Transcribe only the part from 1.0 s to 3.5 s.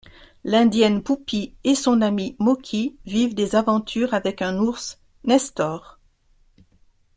Poupy et son ami Moky vivent